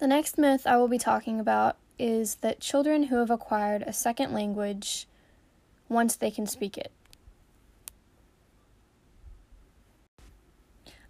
The 0.00 0.06
next 0.06 0.38
myth 0.38 0.66
I 0.66 0.78
will 0.78 0.88
be 0.88 0.96
talking 0.96 1.38
about 1.38 1.76
is 1.98 2.36
that 2.36 2.58
children 2.58 3.04
who 3.04 3.16
have 3.16 3.30
acquired 3.30 3.82
a 3.82 3.92
second 3.92 4.32
language 4.32 5.06
once 5.90 6.16
they 6.16 6.30
can 6.30 6.46
speak 6.46 6.78
it. 6.78 6.90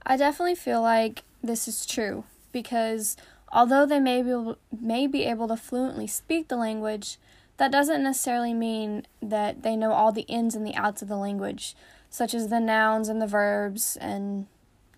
I 0.05 0.17
definitely 0.17 0.57
feel 0.57 0.83
like 0.83 1.23
this 1.41 1.69
is 1.69 1.87
true 1.87 2.25
because 2.51 3.17
although 3.53 3.87
they 3.87 4.01
may 4.01 4.23
be 4.23 4.31
able, 4.31 4.59
may 4.77 5.07
be 5.07 5.23
able 5.23 5.47
to 5.47 5.57
fluently 5.57 6.09
speak 6.09 6.49
the 6.49 6.57
language, 6.57 7.17
that 7.59 7.71
doesn't 7.71 8.03
necessarily 8.03 8.55
mean 8.55 9.07
that 9.23 9.63
they 9.63 9.77
know 9.77 9.93
all 9.93 10.11
the 10.11 10.23
ins 10.23 10.57
and 10.57 10.67
the 10.67 10.75
outs 10.75 11.01
of 11.01 11.07
the 11.07 11.17
language, 11.17 11.77
such 12.09 12.35
as 12.35 12.49
the 12.49 12.59
nouns 12.59 13.09
and 13.09 13.23
the 13.23 13.29
verbs 13.29 13.97
and 14.01 14.49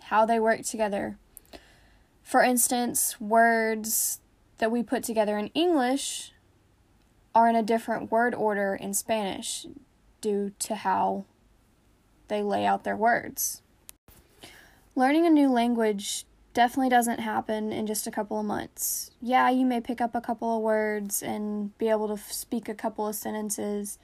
how 0.04 0.24
they 0.24 0.40
work 0.40 0.62
together. 0.62 1.18
For 2.22 2.42
instance, 2.42 3.20
words 3.20 4.20
that 4.58 4.70
we 4.70 4.82
put 4.82 5.02
together 5.02 5.36
in 5.36 5.48
English 5.48 6.32
are 7.34 7.48
in 7.48 7.56
a 7.56 7.62
different 7.62 8.10
word 8.10 8.34
order 8.34 8.74
in 8.74 8.94
Spanish 8.94 9.66
due 10.20 10.52
to 10.60 10.76
how 10.76 11.24
they 12.28 12.42
lay 12.42 12.64
out 12.64 12.84
their 12.84 12.96
words. 12.96 13.62
Learning 14.94 15.26
a 15.26 15.30
new 15.30 15.50
language 15.50 16.24
definitely 16.54 16.90
doesn't 16.90 17.20
happen 17.20 17.72
in 17.72 17.86
just 17.86 18.06
a 18.06 18.10
couple 18.10 18.38
of 18.38 18.46
months. 18.46 19.10
Yeah, 19.20 19.48
you 19.50 19.64
may 19.64 19.80
pick 19.80 20.00
up 20.00 20.14
a 20.14 20.20
couple 20.20 20.56
of 20.56 20.62
words 20.62 21.22
and 21.22 21.76
be 21.78 21.88
able 21.88 22.14
to 22.14 22.22
speak 22.22 22.68
a 22.68 22.74
couple 22.74 23.08
of 23.08 23.14
sentences 23.14 23.98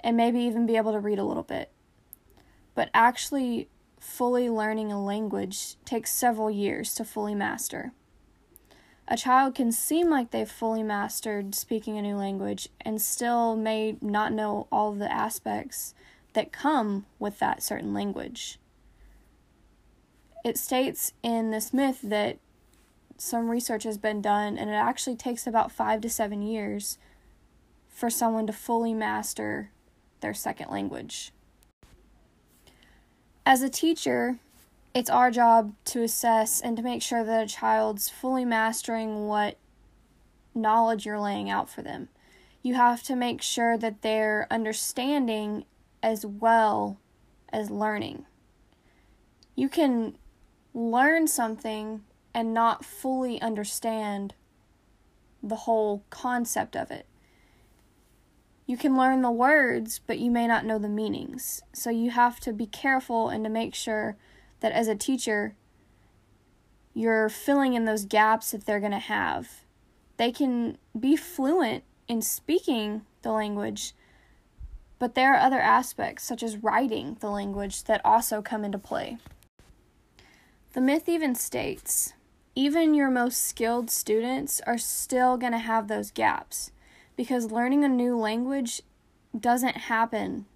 and 0.00 0.16
maybe 0.16 0.40
even 0.40 0.66
be 0.66 0.76
able 0.76 0.92
to 0.92 1.00
read 1.00 1.18
a 1.18 1.24
little 1.24 1.42
bit. 1.42 1.70
But 2.74 2.90
actually 2.92 3.68
fully 4.00 4.48
learning 4.48 4.92
a 4.92 5.02
language 5.02 5.76
takes 5.84 6.12
several 6.12 6.50
years 6.50 6.94
to 6.94 7.04
fully 7.04 7.34
master. 7.34 7.92
A 9.08 9.16
child 9.16 9.54
can 9.54 9.70
seem 9.70 10.10
like 10.10 10.30
they've 10.30 10.50
fully 10.50 10.82
mastered 10.82 11.54
speaking 11.54 11.96
a 11.96 12.02
new 12.02 12.16
language 12.16 12.68
and 12.80 13.00
still 13.00 13.54
may 13.54 13.96
not 14.00 14.32
know 14.32 14.66
all 14.72 14.92
the 14.92 15.10
aspects 15.12 15.94
that 16.32 16.52
come 16.52 17.06
with 17.18 17.38
that 17.38 17.62
certain 17.62 17.94
language. 17.94 18.58
It 20.44 20.58
states 20.58 21.12
in 21.22 21.50
this 21.50 21.72
myth 21.72 22.00
that 22.02 22.38
some 23.18 23.48
research 23.48 23.84
has 23.84 23.96
been 23.96 24.20
done, 24.20 24.58
and 24.58 24.68
it 24.68 24.74
actually 24.74 25.16
takes 25.16 25.46
about 25.46 25.72
five 25.72 26.00
to 26.02 26.10
seven 26.10 26.42
years 26.42 26.98
for 27.88 28.10
someone 28.10 28.46
to 28.46 28.52
fully 28.52 28.92
master 28.92 29.70
their 30.20 30.34
second 30.34 30.70
language. 30.70 31.32
As 33.48 33.62
a 33.62 33.70
teacher, 33.70 34.40
it's 34.92 35.08
our 35.08 35.30
job 35.30 35.72
to 35.84 36.02
assess 36.02 36.60
and 36.60 36.76
to 36.76 36.82
make 36.82 37.00
sure 37.00 37.22
that 37.22 37.44
a 37.44 37.46
child's 37.46 38.08
fully 38.08 38.44
mastering 38.44 39.28
what 39.28 39.56
knowledge 40.52 41.06
you're 41.06 41.20
laying 41.20 41.48
out 41.48 41.70
for 41.70 41.80
them. 41.80 42.08
You 42.64 42.74
have 42.74 43.04
to 43.04 43.14
make 43.14 43.40
sure 43.40 43.78
that 43.78 44.02
they're 44.02 44.48
understanding 44.50 45.64
as 46.02 46.26
well 46.26 46.98
as 47.52 47.70
learning. 47.70 48.26
You 49.54 49.68
can 49.68 50.18
learn 50.74 51.28
something 51.28 52.02
and 52.34 52.52
not 52.52 52.84
fully 52.84 53.40
understand 53.40 54.34
the 55.40 55.54
whole 55.54 56.02
concept 56.10 56.74
of 56.74 56.90
it. 56.90 57.06
You 58.66 58.76
can 58.76 58.96
learn 58.96 59.22
the 59.22 59.30
words, 59.30 60.00
but 60.04 60.18
you 60.18 60.30
may 60.30 60.46
not 60.46 60.64
know 60.64 60.78
the 60.78 60.88
meanings. 60.88 61.62
So 61.72 61.88
you 61.88 62.10
have 62.10 62.40
to 62.40 62.52
be 62.52 62.66
careful 62.66 63.28
and 63.28 63.44
to 63.44 63.50
make 63.50 63.74
sure 63.74 64.16
that 64.60 64.72
as 64.72 64.88
a 64.88 64.96
teacher, 64.96 65.54
you're 66.92 67.28
filling 67.28 67.74
in 67.74 67.84
those 67.84 68.04
gaps 68.04 68.50
that 68.50 68.66
they're 68.66 68.80
going 68.80 68.92
to 68.92 68.98
have. 68.98 69.62
They 70.16 70.32
can 70.32 70.78
be 70.98 71.14
fluent 71.14 71.84
in 72.08 72.22
speaking 72.22 73.02
the 73.22 73.30
language, 73.30 73.94
but 74.98 75.14
there 75.14 75.34
are 75.34 75.40
other 75.40 75.60
aspects, 75.60 76.24
such 76.24 76.42
as 76.42 76.56
writing 76.56 77.18
the 77.20 77.30
language, 77.30 77.84
that 77.84 78.04
also 78.04 78.42
come 78.42 78.64
into 78.64 78.78
play. 78.78 79.18
The 80.72 80.80
myth 80.80 81.08
even 81.08 81.34
states 81.34 82.14
even 82.58 82.94
your 82.94 83.10
most 83.10 83.44
skilled 83.44 83.90
students 83.90 84.62
are 84.66 84.78
still 84.78 85.36
going 85.36 85.52
to 85.52 85.58
have 85.58 85.88
those 85.88 86.10
gaps 86.10 86.72
because 87.16 87.50
learning 87.50 87.84
a 87.84 87.88
new 87.88 88.16
language 88.16 88.82
doesn't 89.38 89.76
happen 89.76 90.46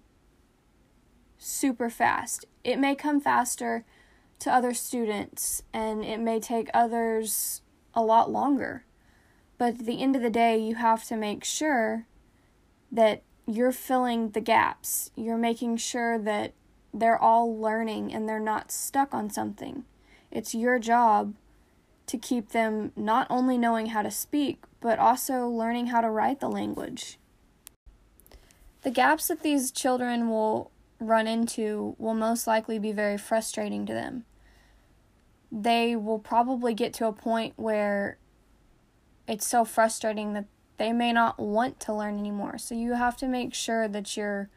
super 1.37 1.89
fast. 1.89 2.45
It 2.63 2.77
may 2.77 2.95
come 2.95 3.19
faster 3.19 3.83
to 4.39 4.53
other 4.53 4.73
students 4.73 5.63
and 5.73 6.05
it 6.05 6.19
may 6.19 6.39
take 6.39 6.69
others 6.73 7.61
a 7.93 8.01
lot 8.01 8.29
longer. 8.29 8.85
But 9.57 9.79
at 9.79 9.85
the 9.85 10.01
end 10.01 10.15
of 10.15 10.21
the 10.21 10.29
day, 10.29 10.57
you 10.57 10.75
have 10.75 11.03
to 11.05 11.15
make 11.15 11.43
sure 11.43 12.07
that 12.91 13.23
you're 13.47 13.71
filling 13.71 14.31
the 14.31 14.41
gaps. 14.41 15.11
You're 15.15 15.37
making 15.37 15.77
sure 15.77 16.17
that 16.19 16.53
they're 16.93 17.21
all 17.21 17.55
learning 17.59 18.13
and 18.13 18.27
they're 18.27 18.39
not 18.39 18.71
stuck 18.71 19.13
on 19.13 19.29
something. 19.29 19.85
It's 20.31 20.55
your 20.55 20.79
job 20.79 21.35
to 22.11 22.17
keep 22.17 22.49
them 22.49 22.91
not 22.97 23.25
only 23.29 23.57
knowing 23.57 23.87
how 23.87 24.01
to 24.01 24.11
speak, 24.11 24.65
but 24.81 24.99
also 24.99 25.47
learning 25.47 25.87
how 25.87 26.01
to 26.01 26.09
write 26.09 26.41
the 26.41 26.49
language. 26.49 27.17
The 28.81 28.91
gaps 28.91 29.29
that 29.29 29.43
these 29.43 29.71
children 29.71 30.29
will 30.29 30.71
run 30.99 31.25
into 31.25 31.95
will 31.97 32.13
most 32.13 32.47
likely 32.47 32.79
be 32.79 32.91
very 32.91 33.17
frustrating 33.17 33.85
to 33.85 33.93
them. 33.93 34.25
They 35.49 35.95
will 35.95 36.19
probably 36.19 36.73
get 36.73 36.93
to 36.95 37.07
a 37.07 37.13
point 37.13 37.53
where 37.55 38.17
it's 39.25 39.47
so 39.47 39.63
frustrating 39.63 40.33
that 40.33 40.47
they 40.77 40.91
may 40.91 41.13
not 41.13 41.39
want 41.39 41.79
to 41.81 41.93
learn 41.93 42.19
anymore. 42.19 42.57
So 42.57 42.75
you 42.75 42.95
have 42.95 43.15
to 43.17 43.27
make 43.27 43.53
sure 43.53 43.87
that 43.87 44.17
you're 44.17 44.49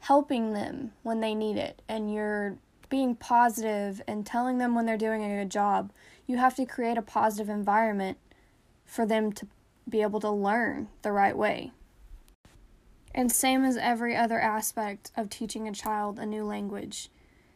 helping 0.00 0.54
them 0.54 0.90
when 1.04 1.20
they 1.20 1.36
need 1.36 1.56
it 1.56 1.82
and 1.88 2.12
you're 2.12 2.58
being 2.94 3.16
positive 3.16 4.00
and 4.06 4.24
telling 4.24 4.58
them 4.58 4.72
when 4.72 4.86
they're 4.86 4.96
doing 4.96 5.24
a 5.24 5.40
good 5.40 5.50
job. 5.50 5.90
You 6.28 6.36
have 6.36 6.54
to 6.54 6.64
create 6.64 6.96
a 6.96 7.02
positive 7.02 7.48
environment 7.48 8.18
for 8.86 9.04
them 9.04 9.32
to 9.32 9.48
be 9.88 10.00
able 10.00 10.20
to 10.20 10.30
learn 10.30 10.86
the 11.02 11.10
right 11.10 11.36
way. 11.36 11.72
And 13.12 13.32
same 13.32 13.64
as 13.64 13.76
every 13.76 14.14
other 14.14 14.38
aspect 14.38 15.10
of 15.16 15.28
teaching 15.28 15.66
a 15.66 15.72
child 15.72 16.20
a 16.20 16.24
new 16.24 16.44
language, 16.44 17.10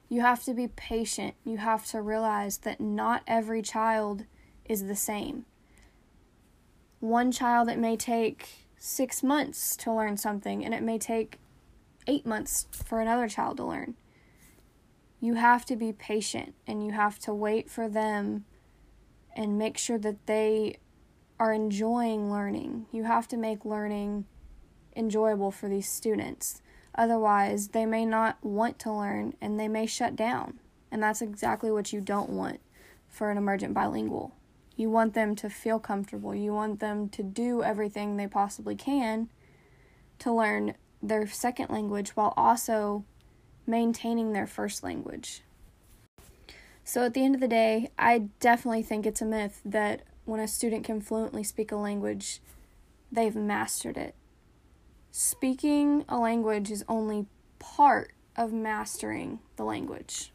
you 0.09 0.23
have 0.23 0.43
to 0.43 0.55
be 0.55 0.67
patient. 0.67 1.37
You 1.45 1.59
have 1.59 1.87
to 1.93 2.03
realize 2.03 2.59
that 2.59 2.81
not 2.81 3.23
every 3.29 3.63
child 3.63 4.25
is 4.65 4.89
the 4.89 4.97
same. 4.97 5.45
One 6.99 7.31
child, 7.31 7.69
it 7.69 7.79
may 7.79 7.97
take 7.97 8.67
six 8.77 9.23
months 9.23 9.77
to 9.77 9.93
learn 9.93 10.17
something, 10.17 10.65
and 10.65 10.75
it 10.75 10.83
may 10.83 10.99
take 10.99 11.39
eight 12.09 12.27
months 12.27 12.67
for 12.73 13.01
another 13.01 13.29
child 13.29 13.59
to 13.59 13.65
learn. 13.65 13.95
You 15.21 15.35
have 15.35 15.65
to 15.67 15.77
be 15.77 15.93
patient 15.93 16.55
and 16.67 16.85
you 16.85 16.93
have 16.93 17.19
to 17.21 17.35
wait 17.35 17.71
for 17.71 17.89
them 17.89 18.45
and 19.35 19.59
make 19.59 19.77
sure 19.79 19.99
that 19.99 20.27
they 20.27 20.79
are 21.39 21.53
enjoying 21.53 22.31
learning. 22.31 22.87
You 22.93 23.05
have 23.05 23.29
to 23.29 23.37
make 23.37 23.65
learning 23.65 24.27
enjoyable 24.95 25.51
for 25.51 25.69
these 25.69 25.89
students. 25.89 26.63
Otherwise, 26.95 27.69
they 27.69 27.87
may 27.87 28.05
not 28.05 28.43
want 28.45 28.79
to 28.81 28.93
learn 28.93 29.35
and 29.41 29.59
they 29.59 29.69
may 29.69 29.87
shut 29.87 30.17
down. 30.17 30.59
And 30.91 31.03
that's 31.03 31.23
exactly 31.23 31.71
what 31.71 31.93
you 31.93 32.01
don't 32.01 32.31
want 32.31 32.61
for 33.09 33.31
an 33.31 33.39
emergent 33.39 33.75
bilingual. 33.75 34.35
You 34.77 34.91
want 34.91 35.15
them 35.15 35.35
to 35.37 35.51
feel 35.51 35.79
comfortable. 35.79 36.35
You 36.35 36.53
want 36.53 36.81
them 36.81 37.09
to 37.11 37.23
do 37.23 37.63
everything 37.63 38.17
they 38.17 38.27
possibly 38.27 38.77
can 38.77 39.29
to 40.21 40.33
learn 40.33 40.75
their 41.03 41.27
second 41.27 41.71
language 41.71 42.11
while 42.11 42.35
also 42.37 43.05
maintaining 43.69 44.33
their 44.33 44.47
first 44.47 44.83
language. 44.83 45.43
So, 46.83 47.05
at 47.05 47.15
the 47.15 47.23
end 47.23 47.35
of 47.35 47.41
the 47.41 47.49
day, 47.49 47.91
I 47.99 48.31
definitely 48.41 48.83
think 48.83 49.05
it's 49.05 49.21
a 49.21 49.27
myth 49.27 49.61
that 49.65 50.03
when 50.25 50.41
a 50.41 50.49
student 50.49 50.85
can 50.85 51.01
fluently 51.01 51.45
speak 51.45 51.71
a 51.71 51.77
language, 51.77 52.41
they've 53.13 53.37
mastered 53.37 53.99
it. 53.99 54.15
Speaking 55.11 56.05
a 56.09 56.17
language 56.19 56.71
is 56.71 56.85
only 56.89 57.27
part 57.59 58.13
of 58.37 58.53
mastering 58.53 59.41
the 59.57 59.65
language. 59.65 60.33